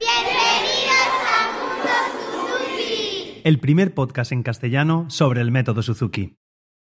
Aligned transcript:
Bienvenidos 0.00 1.12
a 1.28 1.52
Mundo 1.52 1.92
Suzuki. 2.16 3.42
el 3.44 3.60
primer 3.60 3.92
podcast 3.92 4.32
en 4.32 4.42
castellano 4.42 5.04
sobre 5.10 5.42
el 5.42 5.50
método 5.50 5.82
Suzuki. 5.82 6.38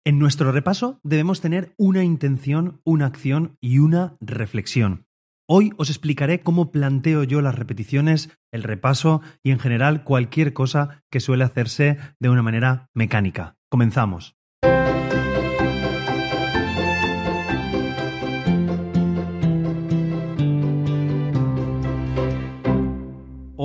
En 0.07 0.19
nuestro 0.19 0.53
repaso 0.53 1.01
debemos 1.03 1.43
tener 1.43 1.75
una 1.77 2.03
intención, 2.03 2.81
una 2.83 3.05
acción 3.05 3.59
y 3.61 3.79
una 3.79 4.17
reflexión. 4.21 5.07
Hoy 5.47 5.73
os 5.77 5.91
explicaré 5.91 6.41
cómo 6.41 6.73
planteo 6.73 7.25
yo 7.25 7.43
las 7.43 7.55
repeticiones, 7.55 8.31
el 8.51 8.63
repaso 8.63 9.21
y 9.43 9.51
en 9.51 9.59
general 9.59 10.03
cualquier 10.03 10.55
cosa 10.55 11.03
que 11.11 11.21
suele 11.21 11.45
hacerse 11.45 11.99
de 12.19 12.31
una 12.31 12.43
manera 12.43 12.89
mecánica. 12.95 13.59
Comenzamos. 13.69 14.35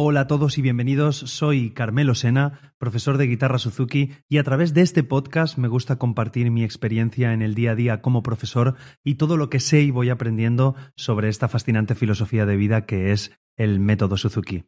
Hola 0.01 0.21
a 0.21 0.27
todos 0.27 0.57
y 0.57 0.61
bienvenidos. 0.61 1.17
Soy 1.17 1.71
Carmelo 1.71 2.15
Sena, 2.15 2.73
profesor 2.77 3.17
de 3.17 3.27
guitarra 3.27 3.57
Suzuki, 3.57 4.13
y 4.29 4.37
a 4.37 4.45
través 4.45 4.73
de 4.73 4.79
este 4.79 5.03
podcast 5.03 5.57
me 5.57 5.67
gusta 5.67 5.97
compartir 5.97 6.51
mi 6.51 6.63
experiencia 6.63 7.33
en 7.33 7.41
el 7.41 7.53
día 7.53 7.71
a 7.71 7.75
día 7.75 8.01
como 8.01 8.23
profesor 8.23 8.75
y 9.03 9.15
todo 9.15 9.35
lo 9.35 9.49
que 9.49 9.59
sé 9.59 9.81
y 9.81 9.91
voy 9.91 10.09
aprendiendo 10.09 10.73
sobre 10.95 11.27
esta 11.27 11.49
fascinante 11.49 11.95
filosofía 11.95 12.45
de 12.45 12.55
vida 12.55 12.85
que 12.85 13.11
es 13.11 13.37
el 13.57 13.81
método 13.81 14.15
Suzuki. 14.15 14.63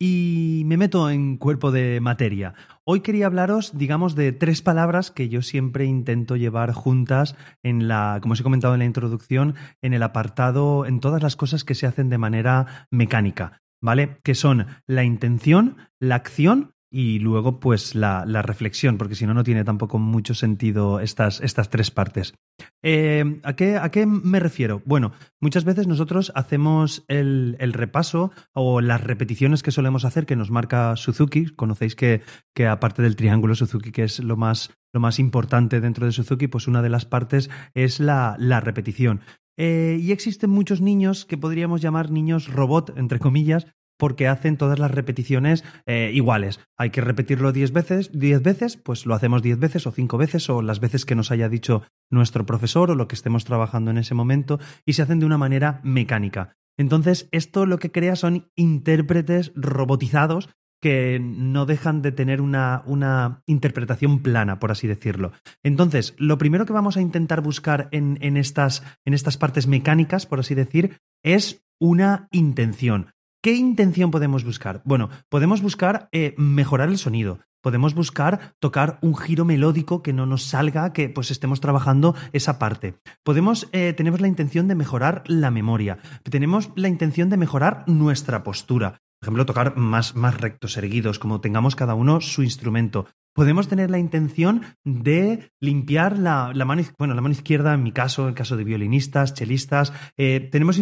Y 0.00 0.64
me 0.66 0.76
meto 0.76 1.08
en 1.10 1.36
cuerpo 1.36 1.70
de 1.70 2.00
materia. 2.00 2.54
Hoy 2.82 3.02
quería 3.02 3.26
hablaros, 3.26 3.78
digamos, 3.78 4.16
de 4.16 4.32
tres 4.32 4.62
palabras 4.62 5.12
que 5.12 5.28
yo 5.28 5.42
siempre 5.42 5.84
intento 5.84 6.34
llevar 6.34 6.72
juntas 6.72 7.36
en 7.62 7.86
la, 7.86 8.18
como 8.20 8.32
os 8.32 8.40
he 8.40 8.42
comentado 8.42 8.74
en 8.74 8.80
la 8.80 8.86
introducción, 8.86 9.54
en 9.80 9.94
el 9.94 10.02
apartado, 10.02 10.86
en 10.86 10.98
todas 10.98 11.22
las 11.22 11.36
cosas 11.36 11.62
que 11.62 11.76
se 11.76 11.86
hacen 11.86 12.08
de 12.08 12.18
manera 12.18 12.88
mecánica. 12.90 13.62
¿Vale? 13.82 14.20
Que 14.22 14.34
son 14.34 14.66
la 14.86 15.04
intención, 15.04 15.76
la 16.00 16.14
acción 16.14 16.72
y 16.92 17.18
luego 17.20 17.58
pues 17.58 17.94
la, 17.94 18.24
la 18.26 18.42
reflexión, 18.42 18.98
porque 18.98 19.14
si 19.14 19.26
no, 19.26 19.32
no 19.32 19.44
tiene 19.44 19.64
tampoco 19.64 19.98
mucho 19.98 20.34
sentido 20.34 21.00
estas, 21.00 21.40
estas 21.40 21.70
tres 21.70 21.90
partes. 21.90 22.34
Eh, 22.82 23.40
¿a, 23.44 23.54
qué, 23.54 23.76
¿A 23.78 23.90
qué 23.90 24.04
me 24.04 24.38
refiero? 24.40 24.82
Bueno, 24.84 25.12
muchas 25.40 25.64
veces 25.64 25.86
nosotros 25.86 26.32
hacemos 26.34 27.04
el, 27.08 27.56
el, 27.60 27.72
repaso 27.72 28.30
o 28.52 28.82
las 28.82 29.02
repeticiones 29.02 29.62
que 29.62 29.70
solemos 29.70 30.04
hacer 30.04 30.26
que 30.26 30.36
nos 30.36 30.50
marca 30.50 30.94
Suzuki. 30.96 31.46
Conocéis 31.46 31.96
que, 31.96 32.20
que 32.54 32.66
aparte 32.66 33.00
del 33.00 33.16
triángulo 33.16 33.54
Suzuki, 33.54 33.90
que 33.90 34.04
es 34.04 34.18
lo 34.18 34.36
más, 34.36 34.70
lo 34.92 35.00
más 35.00 35.18
importante 35.18 35.80
dentro 35.80 36.04
de 36.04 36.12
Suzuki, 36.12 36.46
pues 36.46 36.68
una 36.68 36.82
de 36.82 36.90
las 36.90 37.06
partes 37.06 37.48
es 37.72 38.00
la, 38.00 38.36
la 38.38 38.60
repetición. 38.60 39.22
Eh, 39.64 39.96
y 40.00 40.10
existen 40.10 40.50
muchos 40.50 40.80
niños 40.80 41.24
que 41.24 41.38
podríamos 41.38 41.80
llamar 41.80 42.10
niños 42.10 42.52
robot, 42.52 42.98
entre 42.98 43.20
comillas, 43.20 43.68
porque 43.96 44.26
hacen 44.26 44.56
todas 44.56 44.80
las 44.80 44.90
repeticiones 44.90 45.62
eh, 45.86 46.10
iguales. 46.12 46.58
Hay 46.76 46.90
que 46.90 47.00
repetirlo 47.00 47.52
10 47.52 47.70
veces, 47.70 48.10
10 48.12 48.42
veces, 48.42 48.76
pues 48.76 49.06
lo 49.06 49.14
hacemos 49.14 49.40
10 49.40 49.60
veces 49.60 49.86
o 49.86 49.92
5 49.92 50.18
veces 50.18 50.50
o 50.50 50.62
las 50.62 50.80
veces 50.80 51.04
que 51.04 51.14
nos 51.14 51.30
haya 51.30 51.48
dicho 51.48 51.84
nuestro 52.10 52.44
profesor 52.44 52.90
o 52.90 52.96
lo 52.96 53.06
que 53.06 53.14
estemos 53.14 53.44
trabajando 53.44 53.92
en 53.92 53.98
ese 53.98 54.14
momento 54.14 54.58
y 54.84 54.94
se 54.94 55.02
hacen 55.02 55.20
de 55.20 55.26
una 55.26 55.38
manera 55.38 55.80
mecánica. 55.84 56.56
Entonces, 56.76 57.28
esto 57.30 57.64
lo 57.64 57.78
que 57.78 57.92
crea 57.92 58.16
son 58.16 58.50
intérpretes 58.56 59.52
robotizados 59.54 60.48
que 60.82 61.20
no 61.20 61.64
dejan 61.64 62.02
de 62.02 62.10
tener 62.10 62.40
una, 62.40 62.82
una, 62.86 63.42
interpretación 63.46 64.20
plana, 64.20 64.58
por 64.58 64.72
así 64.72 64.88
decirlo. 64.88 65.30
Entonces, 65.62 66.14
lo 66.18 66.38
primero 66.38 66.66
que 66.66 66.72
vamos 66.72 66.96
a 66.96 67.00
intentar 67.00 67.40
buscar 67.40 67.88
en, 67.92 68.18
en, 68.20 68.36
estas, 68.36 68.82
en 69.04 69.14
estas 69.14 69.36
partes 69.36 69.68
mecánicas, 69.68 70.26
por 70.26 70.40
así 70.40 70.56
decir, 70.56 70.98
es 71.22 71.64
una 71.80 72.26
intención. 72.32 73.12
¿Qué 73.42 73.54
intención 73.54 74.10
podemos 74.10 74.44
buscar? 74.44 74.82
Bueno, 74.84 75.08
podemos 75.28 75.62
buscar 75.62 76.08
eh, 76.10 76.34
mejorar 76.36 76.88
el 76.88 76.98
sonido. 76.98 77.38
Podemos 77.60 77.94
buscar 77.94 78.54
tocar 78.58 78.98
un 79.02 79.16
giro 79.16 79.44
melódico 79.44 80.02
que 80.02 80.12
no 80.12 80.26
nos 80.26 80.42
salga, 80.42 80.92
que 80.92 81.08
pues 81.08 81.30
estemos 81.30 81.60
trabajando 81.60 82.16
esa 82.32 82.58
parte. 82.58 82.94
Podemos, 83.22 83.68
eh, 83.72 83.92
tenemos 83.92 84.20
la 84.20 84.26
intención 84.26 84.66
de 84.66 84.74
mejorar 84.74 85.22
la 85.26 85.52
memoria. 85.52 85.98
Tenemos 86.24 86.70
la 86.74 86.88
intención 86.88 87.30
de 87.30 87.36
mejorar 87.36 87.84
nuestra 87.86 88.42
postura. 88.42 89.00
Por 89.22 89.26
ejemplo, 89.26 89.46
tocar 89.46 89.76
más, 89.76 90.16
más 90.16 90.40
rectos 90.40 90.76
erguidos, 90.76 91.20
como 91.20 91.40
tengamos 91.40 91.76
cada 91.76 91.94
uno 91.94 92.20
su 92.20 92.42
instrumento. 92.42 93.06
Podemos 93.36 93.68
tener 93.68 93.88
la 93.88 94.00
intención 94.00 94.62
de 94.82 95.52
limpiar 95.60 96.18
la, 96.18 96.50
la, 96.52 96.64
mano, 96.64 96.82
bueno, 96.98 97.14
la 97.14 97.20
mano 97.20 97.32
izquierda, 97.32 97.72
en 97.72 97.84
mi 97.84 97.92
caso, 97.92 98.22
en 98.22 98.30
el 98.30 98.34
caso 98.34 98.56
de 98.56 98.64
violinistas, 98.64 99.32
chelistas. 99.32 99.92
Eh, 100.16 100.48
tenemos 100.50 100.76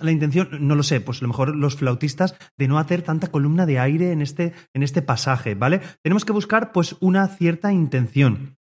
la 0.00 0.10
intención, 0.10 0.48
no 0.66 0.76
lo 0.76 0.82
sé, 0.82 1.02
pues 1.02 1.18
a 1.18 1.24
lo 1.24 1.28
mejor 1.28 1.54
los 1.54 1.76
flautistas, 1.76 2.34
de 2.56 2.68
no 2.68 2.78
hacer 2.78 3.02
tanta 3.02 3.26
columna 3.26 3.66
de 3.66 3.78
aire 3.78 4.12
en 4.12 4.22
este, 4.22 4.54
en 4.72 4.82
este 4.82 5.02
pasaje, 5.02 5.54
¿vale? 5.54 5.82
Tenemos 6.02 6.24
que 6.24 6.32
buscar, 6.32 6.72
pues, 6.72 6.96
una 7.00 7.28
cierta 7.28 7.70
intención 7.70 8.56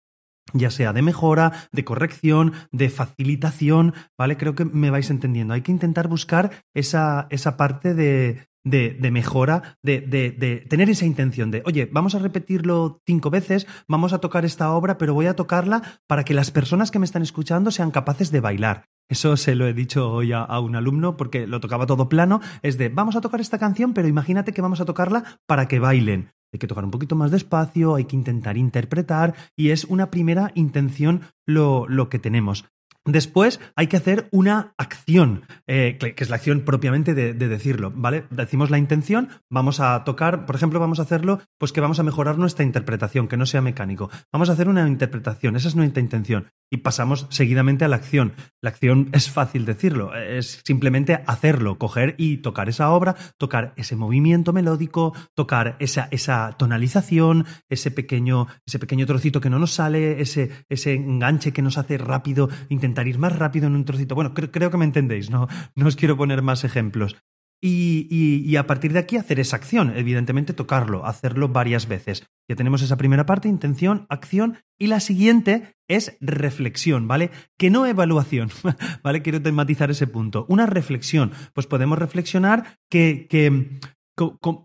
ya 0.54 0.70
sea 0.70 0.92
de 0.92 1.02
mejora, 1.02 1.54
de 1.72 1.86
corrección, 1.86 2.52
de 2.72 2.90
facilitación, 2.90 3.94
¿vale? 4.18 4.36
Creo 4.36 4.54
que 4.54 4.66
me 4.66 4.92
vais 4.92 5.10
entendiendo. 5.10 5.54
Hay 5.54 5.62
que 5.62 5.72
intentar 5.72 6.10
buscar 6.10 6.52
esa, 6.76 7.26
esa 7.32 7.58
parte 7.58 7.96
de, 7.96 8.46
de, 8.64 9.12
mejora, 9.12 9.78
de, 9.84 10.02
de, 10.02 10.32
de, 10.32 10.58
tener 10.70 10.90
esa 10.90 11.06
intención 11.06 11.52
de, 11.52 11.64
oye, 11.66 11.90
vamos 11.92 12.16
a 12.16 12.20
repetirlo 12.20 13.02
cinco 13.06 13.30
veces, 13.30 13.68
vamos 13.88 14.14
a 14.14 14.20
tocar 14.20 14.46
esta 14.46 14.72
obra, 14.72 14.98
pero 14.98 15.14
voy 15.14 15.28
a 15.28 15.36
tocarla 15.36 15.82
para 16.08 16.24
que 16.24 16.34
las 16.34 16.52
personas 16.52 16.92
que 16.92 17.00
me 17.00 17.06
están 17.06 17.22
escuchando 17.22 17.72
sean 17.72 17.92
capaces 17.92 18.32
de 18.32 18.40
bailar. 18.40 18.86
Eso 19.10 19.36
se 19.36 19.56
lo 19.56 19.68
he 19.68 19.74
dicho 19.74 20.12
hoy 20.12 20.32
a, 20.32 20.42
a, 20.42 20.60
un 20.60 20.76
alumno 20.76 21.18
porque 21.18 21.46
lo 21.46 21.60
tocaba 21.60 21.86
todo 21.86 22.08
plano. 22.10 22.42
Es 22.62 22.78
de, 22.78 22.90
vamos 22.90 23.16
a 23.16 23.22
tocar 23.22 23.42
esta 23.42 23.60
canción, 23.60 23.94
pero 23.94 24.08
imagínate 24.08 24.54
que 24.54 24.62
vamos 24.62 24.80
a 24.80 24.86
tocarla 24.86 25.40
para 25.46 25.68
que 25.68 25.80
bailen. 25.80 26.32
Hay 26.54 26.60
que 26.60 26.68
tocar 26.68 26.86
un 26.86 26.92
poquito 26.92 27.16
más 27.16 27.32
despacio, 27.32 27.96
hay 27.96 28.06
que 28.06 28.16
intentar 28.16 28.58
interpretar 28.58 29.34
y 29.58 29.70
es 29.70 29.86
una 29.86 30.12
primera 30.12 30.52
intención 30.54 31.22
lo, 31.46 31.88
lo 31.88 32.10
que 32.10 32.20
tenemos. 32.20 32.66
Después 33.06 33.60
hay 33.76 33.88
que 33.88 33.98
hacer 33.98 34.30
una 34.32 34.74
acción, 34.78 35.46
eh, 35.68 35.98
que, 36.00 36.16
es 36.16 36.30
la 36.30 36.38
acción 36.38 36.62
propiamente 36.62 37.14
de, 37.14 37.34
de, 37.34 37.48
decirlo, 37.50 37.92
¿vale? 37.94 38.24
Decimos 38.30 38.70
la 38.70 38.78
intención, 38.78 39.28
vamos 39.50 39.82
a 39.82 40.04
tocar, 40.06 40.46
por 40.46 40.56
ejemplo, 40.56 40.80
vamos 40.80 41.00
a 41.00 41.04
hacerlo, 41.04 41.42
pues 41.58 41.74
que 41.74 41.82
vamos 41.82 42.00
a 42.00 42.04
mejorar 42.04 42.38
nuestra 42.38 42.64
interpretación, 42.64 43.28
que 43.28 43.36
no 43.36 43.46
sea 43.46 43.62
mecánico. 43.62 44.10
Vamos 44.32 44.50
a 44.50 44.54
hacer 44.54 44.70
una 44.70 44.88
interpretación, 44.88 45.58
esa 45.58 45.68
es 45.68 45.76
nuestra 45.76 46.02
intención. 46.02 46.48
Y 46.72 46.78
pasamos 46.78 47.28
seguidamente 47.30 47.86
a 47.86 47.88
la 47.88 47.98
acción. 47.98 48.34
La 48.62 48.70
acción 48.70 49.10
es 49.12 49.30
fácil 49.30 49.66
decirlo, 49.66 50.16
es 50.16 50.62
simplemente 50.66 51.24
hacerlo, 51.28 51.78
coger 51.78 52.16
y 52.18 52.38
tocar 52.38 52.70
esa 52.70 52.90
obra, 52.92 53.16
tocar 53.38 53.74
ese 53.76 53.96
movimiento 53.96 54.54
melódico, 54.54 55.14
tocar 55.36 55.76
esa, 55.80 56.08
esa 56.10 56.56
tonalización, 56.58 57.46
ese 57.70 57.92
pequeño, 57.92 58.48
ese 58.66 58.80
pequeño 58.80 59.06
trocito 59.06 59.42
que 59.42 59.50
no 59.50 59.60
nos 59.60 59.74
sale, 59.74 60.22
ese, 60.22 60.50
ese 60.70 60.94
enganche 60.94 61.52
que 61.52 61.62
nos 61.62 61.78
hace 61.78 61.98
rápido, 61.98 62.50
intentar 62.70 62.93
ir 63.10 63.18
más 63.18 63.36
rápido 63.38 63.68
en 63.68 63.76
un 63.76 63.86
trocito. 63.86 64.16
Bueno, 64.16 64.34
creo, 64.34 64.70
que 64.72 64.78
me 64.78 64.86
entendéis, 64.86 65.30
no, 65.30 65.48
no 65.76 65.88
os 65.88 65.96
quiero 65.96 66.16
poner 66.16 66.42
más 66.42 66.64
ejemplos. 66.64 67.16
Y, 67.62 68.08
y, 68.12 68.44
y, 68.50 68.58
a 68.58 68.68
partir 68.68 68.92
de 68.92 69.00
aquí 69.00 69.16
hacer 69.16 69.40
esa 69.40 69.56
acción, 69.56 69.94
evidentemente 69.96 70.52
tocarlo, 70.52 71.06
hacerlo 71.06 71.48
varias 71.48 71.88
veces. 71.88 72.28
Ya 72.50 72.58
tenemos 72.58 72.82
esa 72.82 72.98
primera 72.98 73.26
parte, 73.26 73.48
intención, 73.48 74.06
acción, 74.10 74.58
y 74.78 74.88
la 74.88 75.00
siguiente 75.00 75.74
es 75.88 76.18
reflexión, 76.20 77.08
¿vale? 77.08 77.32
Que 77.58 77.70
no 77.70 77.86
evaluación, 77.86 78.50
¿vale? 79.04 79.22
Quiero 79.22 79.42
tematizar 79.42 79.90
ese 79.90 80.08
punto. 80.08 80.46
Una 80.50 80.66
reflexión, 80.66 81.32
pues 81.54 81.66
podemos 81.66 81.98
reflexionar 81.98 82.80
que, 82.90 83.28
que 83.30 83.80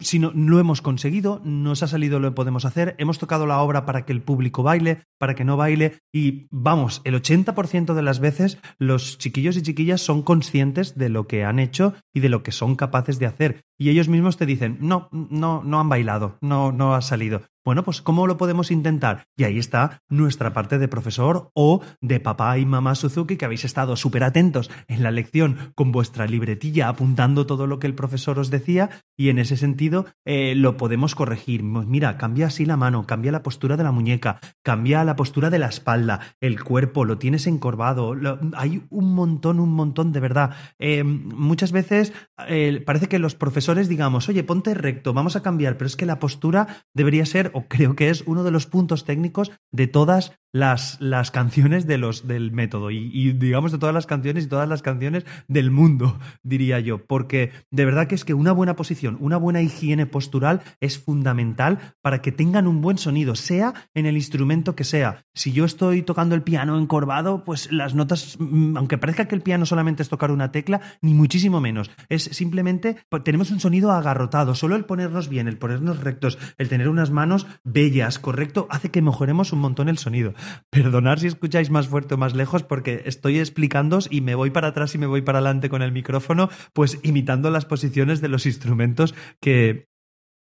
si 0.00 0.18
no 0.18 0.32
lo 0.34 0.60
hemos 0.60 0.82
conseguido, 0.82 1.40
nos 1.44 1.82
ha 1.82 1.88
salido 1.88 2.20
lo 2.20 2.30
que 2.30 2.34
podemos 2.34 2.64
hacer, 2.64 2.94
hemos 2.98 3.18
tocado 3.18 3.46
la 3.46 3.60
obra 3.60 3.86
para 3.86 4.04
que 4.04 4.12
el 4.12 4.22
público 4.22 4.62
baile, 4.62 5.04
para 5.18 5.34
que 5.34 5.44
no 5.44 5.56
baile 5.56 6.00
y 6.12 6.46
vamos, 6.50 7.00
el 7.04 7.14
80% 7.14 7.94
de 7.94 8.02
las 8.02 8.20
veces 8.20 8.58
los 8.78 9.18
chiquillos 9.18 9.56
y 9.56 9.62
chiquillas 9.62 10.00
son 10.00 10.22
conscientes 10.22 10.96
de 10.96 11.08
lo 11.08 11.26
que 11.26 11.44
han 11.44 11.58
hecho 11.58 11.94
y 12.12 12.20
de 12.20 12.28
lo 12.28 12.42
que 12.42 12.52
son 12.52 12.76
capaces 12.76 13.18
de 13.18 13.26
hacer 13.26 13.64
y 13.78 13.90
ellos 13.90 14.08
mismos 14.08 14.36
te 14.36 14.44
dicen, 14.44 14.78
no, 14.80 15.08
no, 15.12 15.62
no 15.62 15.80
han 15.80 15.88
bailado, 15.88 16.36
no, 16.40 16.72
no 16.72 16.94
ha 16.94 17.00
salido. 17.00 17.42
Bueno, 17.68 17.82
pues 17.82 18.00
¿cómo 18.00 18.26
lo 18.26 18.38
podemos 18.38 18.70
intentar? 18.70 19.26
Y 19.36 19.44
ahí 19.44 19.58
está 19.58 20.00
nuestra 20.08 20.54
parte 20.54 20.78
de 20.78 20.88
profesor 20.88 21.50
o 21.52 21.82
de 22.00 22.18
papá 22.18 22.56
y 22.56 22.64
mamá 22.64 22.94
Suzuki 22.94 23.36
que 23.36 23.44
habéis 23.44 23.66
estado 23.66 23.94
súper 23.96 24.24
atentos 24.24 24.70
en 24.86 25.02
la 25.02 25.10
lección 25.10 25.74
con 25.74 25.92
vuestra 25.92 26.26
libretilla 26.26 26.88
apuntando 26.88 27.44
todo 27.44 27.66
lo 27.66 27.78
que 27.78 27.86
el 27.86 27.94
profesor 27.94 28.38
os 28.38 28.48
decía 28.48 28.88
y 29.18 29.28
en 29.28 29.38
ese 29.38 29.58
sentido 29.58 30.06
eh, 30.24 30.54
lo 30.54 30.78
podemos 30.78 31.14
corregir. 31.14 31.62
Pues 31.70 31.86
mira, 31.86 32.16
cambia 32.16 32.46
así 32.46 32.64
la 32.64 32.78
mano, 32.78 33.04
cambia 33.04 33.32
la 33.32 33.42
postura 33.42 33.76
de 33.76 33.84
la 33.84 33.92
muñeca, 33.92 34.40
cambia 34.62 35.04
la 35.04 35.14
postura 35.14 35.50
de 35.50 35.58
la 35.58 35.66
espalda, 35.66 36.20
el 36.40 36.64
cuerpo, 36.64 37.04
lo 37.04 37.18
tienes 37.18 37.46
encorvado. 37.46 38.16
Hay 38.56 38.82
un 38.88 39.14
montón, 39.14 39.60
un 39.60 39.74
montón 39.74 40.12
de 40.12 40.20
verdad. 40.20 40.54
Eh, 40.78 41.04
muchas 41.04 41.72
veces 41.72 42.14
eh, 42.46 42.82
parece 42.86 43.08
que 43.08 43.18
los 43.18 43.34
profesores 43.34 43.90
digamos, 43.90 44.26
oye, 44.30 44.42
ponte 44.42 44.72
recto, 44.72 45.12
vamos 45.12 45.36
a 45.36 45.42
cambiar, 45.42 45.76
pero 45.76 45.88
es 45.88 45.96
que 45.96 46.06
la 46.06 46.18
postura 46.18 46.86
debería 46.94 47.26
ser 47.26 47.52
creo 47.66 47.96
que 47.96 48.10
es 48.10 48.22
uno 48.26 48.44
de 48.44 48.50
los 48.50 48.66
puntos 48.66 49.04
técnicos 49.04 49.50
de 49.72 49.86
todas 49.86 50.32
las, 50.52 51.00
las 51.00 51.30
canciones 51.30 51.86
de 51.86 51.98
los, 51.98 52.26
del 52.26 52.52
método 52.52 52.90
y, 52.90 53.10
y, 53.12 53.32
digamos 53.32 53.72
de 53.72 53.78
todas 53.78 53.94
las 53.94 54.06
canciones 54.06 54.44
y 54.44 54.48
todas 54.48 54.68
las 54.68 54.82
canciones 54.82 55.24
del 55.46 55.70
mundo, 55.70 56.18
diría 56.42 56.80
yo, 56.80 57.04
porque 57.04 57.52
de 57.70 57.84
verdad 57.84 58.06
que 58.06 58.14
es 58.14 58.24
que 58.24 58.34
una 58.34 58.52
buena 58.52 58.76
posición, 58.76 59.16
una 59.20 59.36
buena 59.36 59.62
higiene 59.62 60.06
postural 60.06 60.62
es 60.80 60.98
fundamental 60.98 61.78
para 62.02 62.22
que 62.22 62.32
tengan 62.32 62.66
un 62.66 62.80
buen 62.80 62.98
sonido, 62.98 63.34
sea 63.34 63.74
en 63.94 64.06
el 64.06 64.16
instrumento 64.16 64.74
que 64.74 64.84
sea. 64.84 65.24
Si 65.34 65.52
yo 65.52 65.64
estoy 65.64 66.02
tocando 66.02 66.34
el 66.34 66.42
piano 66.42 66.78
encorvado, 66.78 67.44
pues 67.44 67.70
las 67.70 67.94
notas, 67.94 68.36
mm, 68.38 68.76
aunque 68.76 68.98
parezca 68.98 69.26
que 69.26 69.34
el 69.34 69.42
piano 69.42 69.66
solamente 69.66 70.02
es 70.02 70.08
tocar 70.08 70.30
una 70.30 70.50
tecla, 70.50 70.80
ni 71.02 71.14
muchísimo 71.14 71.60
menos, 71.60 71.90
es 72.08 72.24
simplemente 72.24 72.96
pues, 73.08 73.22
tenemos 73.22 73.50
un 73.50 73.60
sonido 73.60 73.92
agarrotado, 73.92 74.54
solo 74.54 74.76
el 74.76 74.84
ponernos 74.84 75.28
bien, 75.28 75.48
el 75.48 75.58
ponernos 75.58 76.00
rectos, 76.00 76.38
el 76.56 76.68
tener 76.68 76.88
unas 76.88 77.10
manos 77.10 77.46
bellas, 77.64 78.18
correcto, 78.18 78.66
hace 78.70 78.90
que 78.90 79.02
mejoremos 79.02 79.52
un 79.52 79.60
montón 79.60 79.88
el 79.88 79.98
sonido. 79.98 80.34
Perdonad 80.70 81.18
si 81.18 81.26
escucháis 81.26 81.70
más 81.70 81.88
fuerte 81.88 82.14
o 82.14 82.18
más 82.18 82.34
lejos 82.34 82.62
porque 82.62 83.02
estoy 83.06 83.38
explicándoos 83.38 84.08
y 84.10 84.20
me 84.20 84.34
voy 84.34 84.50
para 84.50 84.68
atrás 84.68 84.94
y 84.94 84.98
me 84.98 85.06
voy 85.06 85.22
para 85.22 85.38
adelante 85.38 85.68
con 85.68 85.82
el 85.82 85.92
micrófono, 85.92 86.50
pues 86.72 86.98
imitando 87.02 87.50
las 87.50 87.64
posiciones 87.64 88.20
de 88.20 88.28
los 88.28 88.46
instrumentos 88.46 89.14
que, 89.40 89.88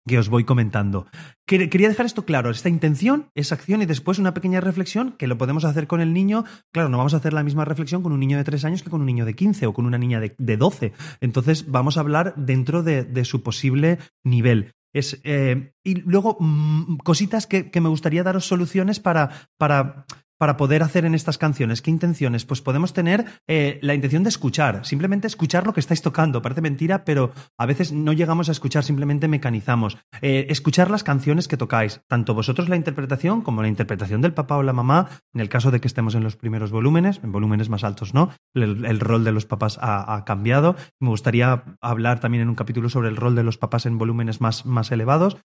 que 0.07 0.17
os 0.17 0.29
voy 0.29 0.45
comentando. 0.45 1.07
Quería 1.45 1.89
dejar 1.89 2.05
esto 2.05 2.25
claro, 2.25 2.49
esta 2.49 2.69
intención 2.69 3.29
es 3.35 3.51
acción 3.51 3.81
y 3.81 3.85
después 3.85 4.19
una 4.19 4.33
pequeña 4.33 4.61
reflexión 4.61 5.13
que 5.13 5.27
lo 5.27 5.38
podemos 5.38 5.65
hacer 5.65 5.88
con 5.88 6.01
el 6.01 6.13
niño. 6.13 6.45
Claro, 6.73 6.89
no 6.89 6.97
vamos 6.97 7.13
a 7.13 7.17
hacer 7.17 7.33
la 7.33 7.44
misma 7.44 7.65
reflexión 7.65 8.01
con 8.01 8.11
un 8.11 8.19
niño 8.19 8.38
de 8.38 8.44
3 8.44 8.65
años 8.65 8.83
que 8.83 8.89
con 8.89 9.01
un 9.01 9.07
niño 9.07 9.25
de 9.25 9.35
15 9.35 9.67
o 9.67 9.73
con 9.73 9.85
una 9.85 9.97
niña 9.97 10.19
de, 10.19 10.35
de 10.38 10.57
12. 10.57 10.94
Entonces 11.21 11.69
vamos 11.69 11.97
a 11.97 12.01
hablar 12.01 12.33
dentro 12.35 12.83
de, 12.83 13.03
de 13.03 13.25
su 13.25 13.44
posible 13.44 13.99
nivel. 14.23 14.73
Es, 14.93 15.19
eh, 15.23 15.73
y 15.83 15.95
luego, 16.01 16.37
mmm, 16.39 16.97
cositas 17.03 17.47
que, 17.47 17.69
que, 17.71 17.81
me 17.81 17.89
gustaría 17.89 18.23
daros 18.23 18.45
soluciones 18.45 18.99
para, 18.99 19.49
para 19.57 20.05
para 20.37 20.57
poder 20.57 20.83
hacer 20.83 21.05
en 21.05 21.15
estas 21.15 21.37
canciones? 21.37 21.81
¿Qué 21.81 21.91
intenciones? 21.91 22.45
Pues 22.45 22.61
podemos 22.61 22.93
tener 22.93 23.25
eh, 23.47 23.79
la 23.81 23.93
intención 23.93 24.23
de 24.23 24.29
escuchar, 24.29 24.85
simplemente 24.85 25.27
escuchar 25.27 25.65
lo 25.65 25.73
que 25.73 25.79
estáis 25.79 26.01
tocando. 26.01 26.41
Parece 26.41 26.61
mentira, 26.61 27.05
pero 27.05 27.31
a 27.57 27.65
veces 27.65 27.91
no 27.91 28.13
llegamos 28.13 28.49
a 28.49 28.51
escuchar, 28.51 28.83
simplemente 28.83 29.27
mecanizamos. 29.27 29.97
Eh, 30.21 30.47
escuchar 30.49 30.89
las 30.89 31.03
canciones 31.03 31.47
que 31.47 31.57
tocáis, 31.57 32.01
tanto 32.07 32.33
vosotros 32.33 32.69
la 32.69 32.75
interpretación 32.75 33.41
como 33.41 33.61
la 33.61 33.67
interpretación 33.67 34.21
del 34.21 34.33
papá 34.33 34.57
o 34.57 34.63
la 34.63 34.73
mamá, 34.73 35.09
en 35.33 35.41
el 35.41 35.49
caso 35.49 35.71
de 35.71 35.81
que 35.81 35.87
estemos 35.87 36.15
en 36.15 36.23
los 36.23 36.35
primeros 36.35 36.71
volúmenes, 36.71 37.19
en 37.23 37.31
volúmenes 37.31 37.69
más 37.69 37.83
altos 37.83 38.13
no, 38.13 38.31
el, 38.53 38.99
rol 38.99 39.23
de 39.23 39.31
los 39.31 39.45
papás 39.45 39.77
ha, 39.81 40.15
ha, 40.15 40.25
cambiado. 40.25 40.75
Me 40.99 41.09
gustaría 41.09 41.63
hablar 41.81 42.19
también 42.19 42.43
en 42.43 42.49
un 42.49 42.55
capítulo 42.55 42.89
sobre 42.89 43.09
el 43.09 43.15
rol 43.15 43.35
de 43.35 43.43
los 43.43 43.57
papás 43.57 43.85
en 43.85 43.97
volúmenes 43.97 44.41
más, 44.41 44.65
más 44.65 44.91
elevados. 44.91 45.37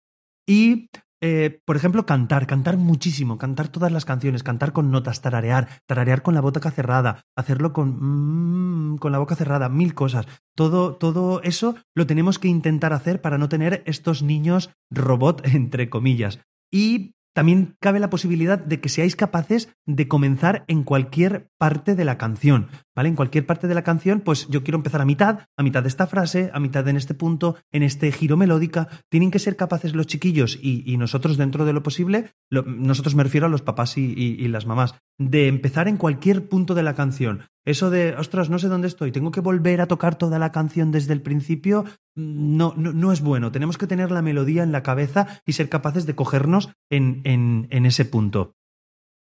Y 0.46 0.88
eh, 1.24 1.60
por 1.64 1.76
ejemplo, 1.76 2.04
cantar, 2.04 2.48
cantar 2.48 2.76
muchísimo, 2.76 3.38
cantar 3.38 3.68
todas 3.68 3.92
las 3.92 4.04
canciones, 4.04 4.42
cantar 4.42 4.72
con 4.72 4.90
notas, 4.90 5.22
tararear, 5.22 5.68
tararear 5.86 6.22
con 6.22 6.34
la 6.34 6.40
boca 6.40 6.72
cerrada, 6.72 7.22
hacerlo 7.36 7.72
con, 7.72 8.92
mmm, 8.92 8.98
con 8.98 9.12
la 9.12 9.18
boca 9.18 9.36
cerrada, 9.36 9.68
mil 9.68 9.94
cosas. 9.94 10.26
Todo, 10.56 10.96
todo 10.96 11.40
eso 11.42 11.76
lo 11.94 12.08
tenemos 12.08 12.40
que 12.40 12.48
intentar 12.48 12.92
hacer 12.92 13.20
para 13.20 13.38
no 13.38 13.48
tener 13.48 13.84
estos 13.86 14.24
niños 14.24 14.70
robot, 14.90 15.46
entre 15.54 15.88
comillas. 15.88 16.40
Y 16.72 17.14
también 17.34 17.76
cabe 17.80 18.00
la 18.00 18.10
posibilidad 18.10 18.58
de 18.58 18.80
que 18.80 18.88
seáis 18.88 19.16
capaces 19.16 19.68
de 19.86 20.08
comenzar 20.08 20.64
en 20.68 20.82
cualquier 20.82 21.48
parte 21.58 21.94
de 21.94 22.04
la 22.04 22.18
canción, 22.18 22.68
¿vale? 22.94 23.08
En 23.08 23.16
cualquier 23.16 23.46
parte 23.46 23.68
de 23.68 23.74
la 23.74 23.84
canción, 23.84 24.20
pues 24.20 24.48
yo 24.48 24.62
quiero 24.62 24.76
empezar 24.76 25.00
a 25.00 25.06
mitad, 25.06 25.40
a 25.56 25.62
mitad 25.62 25.82
de 25.82 25.88
esta 25.88 26.06
frase, 26.06 26.50
a 26.52 26.60
mitad 26.60 26.86
en 26.88 26.96
este 26.96 27.14
punto, 27.14 27.56
en 27.70 27.82
este 27.82 28.12
giro 28.12 28.36
melódica. 28.36 28.88
Tienen 29.08 29.30
que 29.30 29.38
ser 29.38 29.56
capaces 29.56 29.94
los 29.94 30.06
chiquillos 30.06 30.58
y, 30.60 30.96
nosotros 30.96 31.36
dentro 31.36 31.64
de 31.64 31.72
lo 31.72 31.82
posible, 31.82 32.30
nosotros 32.50 33.14
me 33.14 33.24
refiero 33.24 33.46
a 33.46 33.50
los 33.50 33.62
papás 33.62 33.96
y 33.96 34.46
las 34.48 34.66
mamás, 34.66 34.94
de 35.18 35.48
empezar 35.48 35.88
en 35.88 35.96
cualquier 35.96 36.48
punto 36.48 36.74
de 36.74 36.82
la 36.82 36.94
canción. 36.94 37.42
Eso 37.64 37.90
de, 37.90 38.14
ostras, 38.16 38.50
no 38.50 38.58
sé 38.58 38.68
dónde 38.68 38.88
estoy, 38.88 39.12
tengo 39.12 39.30
que 39.30 39.40
volver 39.40 39.80
a 39.80 39.86
tocar 39.86 40.16
toda 40.16 40.38
la 40.40 40.50
canción 40.50 40.90
desde 40.90 41.12
el 41.12 41.22
principio, 41.22 41.84
no, 42.16 42.74
no, 42.76 42.92
no, 42.92 43.12
es 43.12 43.20
bueno. 43.20 43.52
Tenemos 43.52 43.78
que 43.78 43.86
tener 43.86 44.10
la 44.10 44.22
melodía 44.22 44.64
en 44.64 44.72
la 44.72 44.82
cabeza 44.82 45.40
y 45.46 45.52
ser 45.52 45.68
capaces 45.68 46.04
de 46.04 46.16
cogernos 46.16 46.70
en, 46.90 47.20
en, 47.24 47.68
en 47.70 47.86
ese 47.86 48.04
punto. 48.04 48.56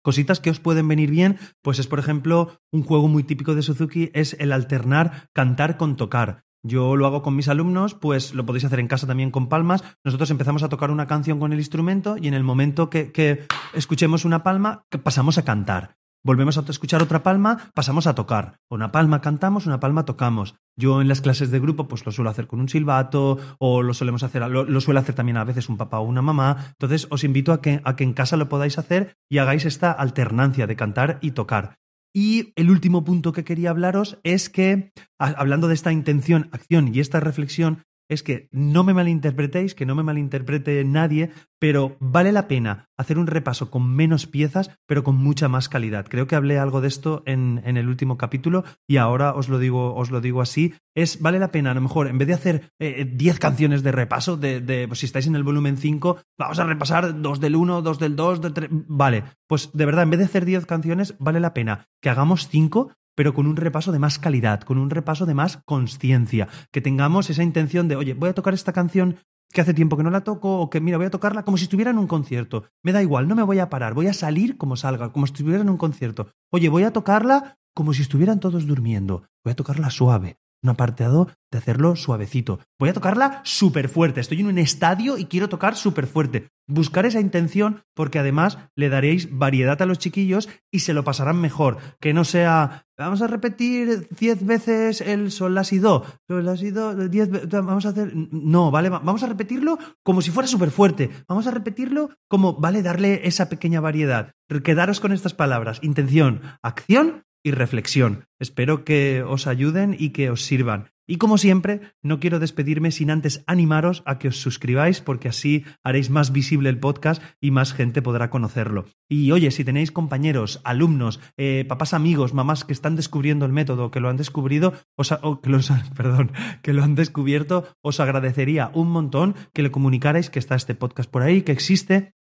Cositas 0.03 0.41
que 0.41 0.51
os 0.51 0.61
pueden 0.61 0.89
venir 0.89 1.11
bien, 1.11 1.39
pues 1.61 1.79
es 1.79 1.87
por 1.87 1.99
ejemplo 1.99 2.59
un 2.73 2.85
juego 2.85 3.09
muy 3.09 3.25
típico 3.25 3.55
de 3.55 3.63
Suzuki, 3.63 4.11
es 4.15 4.37
el 4.39 4.53
alternar 4.53 5.29
cantar 5.35 5.77
con 5.77 5.97
tocar. 5.97 6.45
Yo 6.63 6.95
lo 6.95 7.07
hago 7.07 7.23
con 7.23 7.37
mis 7.37 7.49
alumnos, 7.49 7.95
pues 7.95 8.35
lo 8.35 8.47
podéis 8.47 8.65
hacer 8.65 8.81
en 8.81 8.89
casa 8.89 9.07
también 9.07 9.31
con 9.31 9.49
palmas. 9.49 9.83
Nosotros 10.05 10.31
empezamos 10.31 10.63
a 10.63 10.69
tocar 10.69 10.91
una 10.91 11.07
canción 11.07 11.41
con 11.41 11.53
el 11.53 11.59
instrumento 11.59 12.17
y 12.17 12.29
en 12.29 12.35
el 12.35 12.45
momento 12.45 12.91
que, 12.91 13.13
que 13.13 13.47
escuchemos 13.75 14.25
una 14.25 14.43
palma, 14.43 14.85
pasamos 15.03 15.39
a 15.39 15.45
cantar. 15.45 16.00
Volvemos 16.23 16.59
a 16.59 16.65
escuchar 16.69 17.03
otra 17.03 17.23
palma, 17.23 17.71
pasamos 17.75 18.07
a 18.07 18.15
tocar. 18.15 18.59
Una 18.69 18.93
palma 18.93 19.23
cantamos, 19.23 19.67
una 19.67 19.81
palma 19.81 20.05
tocamos. 20.05 20.55
Yo 20.77 21.01
en 21.01 21.09
las 21.09 21.23
clases 21.23 21.51
de 21.51 21.61
grupo 21.61 21.89
pues 21.89 22.05
lo 22.05 22.13
suelo 22.13 22.29
hacer 22.29 22.47
con 22.47 22.61
un 22.61 22.69
silbato 22.69 23.39
o 23.59 23.83
lo 23.83 23.95
solemos 23.95 24.23
hacer, 24.23 24.43
lo, 24.51 24.65
lo 24.65 24.81
suele 24.83 25.01
hacer 25.01 25.15
también 25.15 25.39
a 25.39 25.45
veces 25.45 25.71
un 25.71 25.79
papá 25.79 25.99
o 25.99 26.03
una 26.03 26.21
mamá. 26.21 26.73
Entonces 26.73 27.07
os 27.11 27.25
invito 27.25 27.55
a 27.55 27.63
que, 27.63 27.81
a 27.85 27.97
que 27.97 28.05
en 28.05 28.13
casa 28.13 28.37
lo 28.37 28.51
podáis 28.51 28.77
hacer 28.77 29.15
y 29.31 29.39
hagáis 29.39 29.65
esta 29.65 29.93
alternancia 29.93 30.67
de 30.67 30.77
cantar 30.77 31.19
y 31.23 31.31
tocar. 31.31 31.77
Y 32.13 32.53
el 32.57 32.71
último 32.71 33.05
punto 33.05 33.33
que 33.33 33.45
quería 33.45 33.71
hablaros 33.71 34.19
es 34.25 34.51
que, 34.51 34.91
hablando 35.19 35.69
de 35.69 35.75
esta 35.75 35.93
intención, 35.93 36.49
acción 36.53 36.93
y 36.93 36.99
esta 37.01 37.21
reflexión, 37.21 37.85
es 38.11 38.23
que 38.25 38.49
no 38.51 38.85
me 38.85 38.93
malinterpretéis, 38.93 39.75
que 39.75 39.87
no 39.87 39.95
me 39.95 40.03
malinterprete 40.03 40.85
nadie, 40.85 41.31
pero 41.61 41.97
vale 42.01 42.33
la 42.33 42.49
pena 42.49 42.89
hacer 42.99 43.19
un 43.19 43.29
repaso 43.29 43.71
con 43.71 43.89
menos 43.89 44.27
piezas, 44.27 44.71
pero 44.87 45.05
con 45.05 45.17
mucha 45.17 45.49
más 45.49 45.69
calidad. 45.69 46.07
Creo 46.09 46.27
que 46.27 46.35
hablé 46.35 46.59
algo 46.59 46.81
de 46.81 46.89
esto 46.89 47.23
en, 47.25 47.63
el 47.65 47.89
último 47.89 48.19
capítulo 48.19 48.65
y 48.89 48.97
ahora 48.97 49.33
os 49.35 49.49
lo 49.49 49.59
digo, 49.59 49.95
os 49.95 50.11
lo 50.11 50.21
digo 50.21 50.43
así. 50.43 50.75
Es, 50.97 51.21
vale 51.21 51.39
la 51.39 51.53
pena, 51.53 51.71
a 51.71 51.75
lo 51.75 51.81
mejor, 51.81 52.09
en 52.09 52.19
vez 52.19 52.29
de 52.29 52.35
hacer 52.35 52.73
10 52.79 53.37
eh, 53.37 53.39
canciones 53.39 53.85
de 53.85 53.93
repaso, 53.93 54.37
de, 54.37 54.61
de 54.61 54.89
pues 54.89 55.01
si 55.01 55.07
estáis 55.07 55.29
en 55.29 55.37
el 55.37 55.45
volumen 55.45 55.77
5, 55.77 56.19
vamos 56.37 56.59
a 56.59 56.65
repasar 56.65 57.23
dos 57.23 57.39
del 57.39 57.55
1, 57.55 57.83
dos 57.83 58.01
del 58.01 58.17
2, 58.17 58.41
del 58.41 58.53
3. 58.53 58.71
Vale, 58.71 59.23
pues 59.47 59.71
de 59.73 59.87
verdad, 59.87 60.03
en 60.03 60.11
vez 60.11 60.19
de 60.19 60.27
hacer 60.27 60.45
10 60.45 60.67
canciones, 60.67 61.15
vale 61.21 61.39
la 61.39 61.55
pena 61.55 61.87
que 62.03 62.11
hagamos 62.11 62.49
5 62.49 62.93
pero 63.15 63.35
con 63.35 63.47
un 63.47 63.57
repaso 63.57 63.93
de 63.93 63.99
más 63.99 64.19
calidad, 64.19 64.61
con 64.61 64.79
un 64.79 64.91
repaso 64.91 65.27
de 65.27 65.35
más 65.35 65.59
conciencia, 65.65 66.49
que 66.71 66.81
tengamos 66.81 67.31
esa 67.31 67.43
intención 67.43 67.89
de, 67.89 67.97
oye, 67.97 68.15
voy 68.15 68.31
a 68.31 68.35
tocar 68.35 68.55
esta 68.55 68.73
canción 68.73 69.17
que 69.53 69.61
hace 69.61 69.75
tiempo 69.75 69.97
que 69.97 70.03
no 70.03 70.11
la 70.11 70.23
toco, 70.23 70.61
o 70.61 70.71
que 70.71 70.81
mira, 70.81 70.97
voy 70.97 71.07
a 71.07 71.11
tocarla 71.11 71.45
como 71.45 71.57
si 71.57 71.65
estuviera 71.65 71.91
en 71.91 71.99
un 71.99 72.07
concierto. 72.07 72.65
Me 72.83 72.93
da 72.93 73.03
igual, 73.03 73.27
no 73.29 73.35
me 73.35 73.43
voy 73.43 73.59
a 73.59 73.69
parar, 73.69 73.95
voy 73.95 74.07
a 74.07 74.15
salir 74.15 74.57
como 74.57 74.77
salga, 74.77 75.13
como 75.13 75.27
si 75.27 75.33
estuviera 75.33 75.61
en 75.61 75.71
un 75.71 75.77
concierto. 75.77 76.29
Oye, 76.51 76.69
voy 76.69 76.85
a 76.85 76.93
tocarla 76.93 77.59
como 77.75 77.93
si 77.93 78.03
estuvieran 78.03 78.41
todos 78.41 78.67
durmiendo. 78.67 79.25
Voy 79.45 79.53
a 79.53 79.57
tocarla 79.57 79.91
suave, 79.91 80.39
un 80.63 80.71
apartado 80.71 81.29
de 81.51 81.59
hacerlo 81.59 81.97
suavecito. 81.97 82.61
Voy 82.79 82.91
a 82.91 82.93
tocarla 82.93 83.41
súper 83.45 83.89
fuerte. 83.89 84.21
Estoy 84.21 84.41
en 84.41 84.47
un 84.47 84.59
estadio 84.59 85.19
y 85.19 85.25
quiero 85.25 85.49
tocar 85.49 85.77
súper 85.77 86.07
fuerte. 86.07 86.49
Buscar 86.69 87.07
esa 87.07 87.21
intención 87.21 87.83
porque 87.95 88.19
además 88.21 88.59
le 88.77 88.89
daréis 88.89 89.37
variedad 89.37 89.81
a 89.83 89.87
los 89.87 89.99
chiquillos 89.99 90.49
y 90.71 90.81
se 90.81 90.95
lo 90.95 91.03
pasarán 91.03 91.41
mejor. 91.41 91.79
Que 92.01 92.15
no 92.15 92.25
sea, 92.25 92.87
vamos 92.97 93.23
a 93.23 93.27
repetir 93.27 94.09
diez 94.19 94.45
veces 94.45 95.01
el 95.01 95.33
sol, 95.33 95.55
la, 95.55 95.65
si, 95.65 95.79
do. 95.79 96.05
Sol, 96.29 96.45
la, 96.45 96.57
si, 96.57 96.71
do, 96.71 96.95
diez 97.09 97.29
vamos 97.51 97.87
a 97.87 97.89
hacer... 97.89 98.13
No, 98.15 98.71
¿vale? 98.71 98.89
Vamos 98.89 99.23
a 99.23 99.27
repetirlo 99.27 99.79
como 100.05 100.23
si 100.23 100.31
fuera 100.31 100.47
súper 100.47 100.71
fuerte. 100.71 101.11
Vamos 101.27 101.47
a 101.47 101.51
repetirlo 101.51 102.11
como, 102.29 102.55
¿vale? 102.55 102.83
Darle 102.83 103.27
esa 103.27 103.49
pequeña 103.49 103.81
variedad. 103.81 104.33
Quedaros 104.63 105.01
con 105.01 105.13
estas 105.13 105.35
palabras. 105.35 105.81
Intención, 105.83 106.43
acción 106.63 107.25
y 107.43 107.53
reflexión. 107.53 108.27
Espero 108.39 108.85
que 108.85 109.23
os 109.23 109.47
ayuden 109.47 109.97
y 109.99 110.11
que 110.11 110.31
os 110.31 110.43
sirvan. 110.43 110.91
Y 111.11 111.17
como 111.17 111.39
siempre, 111.39 111.81
no 112.05 112.21
quiero 112.21 112.39
despedirme 112.39 112.93
sin 112.93 113.11
antes 113.11 113.43
animaros 113.49 114.05
a 114.07 114.21
que 114.21 114.29
os 114.29 114.41
suscribáis 114.41 115.01
porque 115.01 115.29
así 115.29 115.65
haréis 115.83 116.09
más 116.09 116.31
visible 116.31 116.69
el 116.69 116.79
podcast 116.79 117.21
y 117.41 117.51
más 117.51 117.73
gente 117.73 118.01
podrá 118.01 118.31
conocerlo. 118.31 118.85
Y 119.09 119.33
oye, 119.33 119.51
si 119.51 119.65
tenéis 119.65 119.91
compañeros, 119.91 120.61
alumnos, 120.63 121.19
eh, 121.37 121.65
papás 121.67 121.95
amigos, 121.95 122.33
mamás 122.33 122.65
que 122.65 122.73
están 122.73 122.95
descubriendo 122.95 123.45
el 123.45 123.51
método, 123.51 123.91
que 123.91 123.99
lo 123.99 124.09
han 124.09 124.19
descubrido, 124.19 124.73
os, 124.95 125.11
o 125.11 125.41
que, 125.41 125.51
perdón, 125.97 126.31
que 126.63 126.73
lo 126.73 126.85
han 126.85 126.95
descubierto, 126.95 127.67
os 127.83 127.99
agradecería 127.99 128.71
un 128.73 128.89
montón 128.93 129.35
que 129.53 129.65
le 129.65 129.73
comunicarais 129.73 130.31
que 130.31 130.39
está 130.39 130.55
este 130.55 130.77
podcast 130.77 131.11
por 131.11 131.23
ahí, 131.23 131.43
que 131.43 131.51
existe 131.51 132.15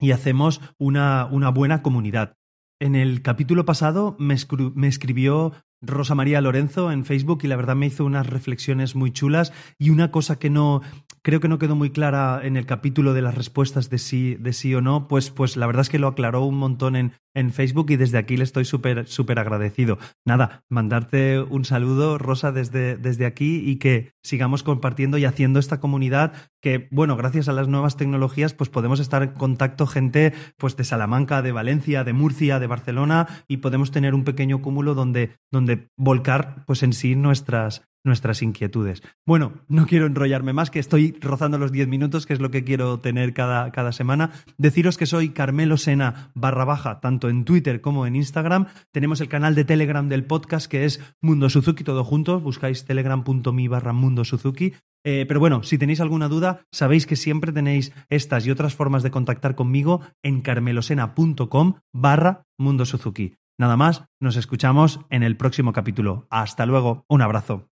y 0.00 0.12
hacemos 0.12 0.62
una, 0.78 1.28
una 1.30 1.50
buena 1.50 1.82
comunidad. 1.82 2.39
En 2.82 2.94
el 2.94 3.20
capítulo 3.20 3.66
pasado 3.66 4.16
me, 4.18 4.36
me, 4.74 4.88
escribió 4.88 5.52
Rosa 5.82 6.14
María 6.14 6.40
Lorenzo 6.40 6.92
en 6.92 7.04
Facebook 7.04 7.40
y 7.42 7.48
la 7.48 7.56
verdad 7.56 7.76
me 7.76 7.86
hizo 7.86 8.04
unas 8.04 8.26
reflexiones 8.26 8.94
muy 8.94 9.12
chulas 9.12 9.52
y 9.78 9.90
una 9.90 10.10
cosa 10.10 10.38
que 10.38 10.50
no 10.50 10.82
creo 11.22 11.40
que 11.40 11.48
no 11.48 11.58
quedó 11.58 11.76
muy 11.76 11.90
clara 11.90 12.40
en 12.42 12.56
el 12.56 12.66
capítulo 12.66 13.12
de 13.12 13.22
las 13.22 13.34
respuestas 13.34 13.90
de 13.90 13.98
sí, 13.98 14.36
de 14.36 14.52
sí 14.52 14.74
o 14.74 14.80
no, 14.80 15.06
pues, 15.08 15.30
pues 15.30 15.56
la 15.56 15.66
verdad 15.66 15.82
es 15.82 15.90
que 15.90 15.98
lo 15.98 16.08
aclaró 16.08 16.44
un 16.44 16.56
montón 16.56 16.96
en, 16.96 17.12
en 17.34 17.52
Facebook 17.52 17.90
y 17.90 17.96
desde 17.96 18.18
aquí 18.18 18.36
le 18.36 18.44
estoy 18.44 18.64
súper, 18.64 19.06
súper 19.06 19.38
agradecido. 19.38 19.98
Nada, 20.24 20.64
mandarte 20.68 21.40
un 21.40 21.64
saludo, 21.64 22.18
Rosa, 22.18 22.52
desde, 22.52 22.96
desde 22.96 23.26
aquí 23.26 23.58
y 23.58 23.76
que 23.76 24.12
sigamos 24.22 24.62
compartiendo 24.62 25.18
y 25.18 25.24
haciendo 25.24 25.58
esta 25.58 25.80
comunidad 25.80 26.32
que, 26.62 26.88
bueno, 26.90 27.16
gracias 27.16 27.48
a 27.48 27.52
las 27.52 27.68
nuevas 27.68 27.96
tecnologías, 27.96 28.54
pues 28.54 28.70
podemos 28.70 29.00
estar 29.00 29.22
en 29.22 29.30
contacto 29.30 29.86
gente 29.86 30.32
pues 30.56 30.76
de 30.76 30.84
Salamanca, 30.84 31.42
de 31.42 31.52
Valencia, 31.52 32.04
de 32.04 32.12
Murcia, 32.12 32.58
de 32.58 32.66
Barcelona 32.66 33.28
y 33.46 33.58
podemos 33.58 33.90
tener 33.90 34.14
un 34.14 34.24
pequeño 34.24 34.62
cúmulo 34.62 34.94
donde, 34.94 35.36
donde 35.50 35.69
volcar 35.96 36.64
pues 36.66 36.82
en 36.82 36.92
sí 36.92 37.16
nuestras, 37.16 37.82
nuestras 38.04 38.42
inquietudes. 38.42 39.02
Bueno, 39.26 39.52
no 39.68 39.86
quiero 39.86 40.06
enrollarme 40.06 40.52
más, 40.52 40.70
que 40.70 40.78
estoy 40.78 41.16
rozando 41.20 41.58
los 41.58 41.72
10 41.72 41.88
minutos, 41.88 42.26
que 42.26 42.32
es 42.32 42.40
lo 42.40 42.50
que 42.50 42.64
quiero 42.64 43.00
tener 43.00 43.34
cada, 43.34 43.70
cada 43.72 43.92
semana. 43.92 44.30
Deciros 44.58 44.96
que 44.96 45.06
soy 45.06 45.30
Carmelo 45.30 45.76
Sena 45.76 46.30
barra 46.34 46.64
baja, 46.64 47.00
tanto 47.00 47.28
en 47.28 47.44
Twitter 47.44 47.80
como 47.80 48.06
en 48.06 48.16
Instagram. 48.16 48.66
Tenemos 48.92 49.20
el 49.20 49.28
canal 49.28 49.54
de 49.54 49.64
Telegram 49.64 50.08
del 50.08 50.24
podcast, 50.24 50.70
que 50.70 50.84
es 50.84 51.00
Mundo 51.20 51.50
Suzuki, 51.50 51.84
todo 51.84 52.04
junto. 52.04 52.40
Buscáis 52.40 52.84
telegram.me 52.84 53.68
barra 53.68 53.92
Mundo 53.92 54.24
Suzuki. 54.24 54.74
Eh, 55.02 55.24
pero 55.26 55.40
bueno, 55.40 55.62
si 55.62 55.78
tenéis 55.78 56.00
alguna 56.00 56.28
duda, 56.28 56.62
sabéis 56.70 57.06
que 57.06 57.16
siempre 57.16 57.52
tenéis 57.52 57.92
estas 58.10 58.46
y 58.46 58.50
otras 58.50 58.74
formas 58.74 59.02
de 59.02 59.10
contactar 59.10 59.54
conmigo 59.54 60.02
en 60.22 60.42
carmelosena.com 60.42 61.74
barra 61.92 62.44
Mundo 62.58 62.84
Suzuki. 62.84 63.34
Nada 63.60 63.76
más, 63.76 64.04
nos 64.20 64.36
escuchamos 64.36 65.00
en 65.10 65.22
el 65.22 65.36
próximo 65.36 65.74
capítulo. 65.74 66.26
Hasta 66.30 66.64
luego, 66.64 67.04
un 67.08 67.20
abrazo. 67.20 67.68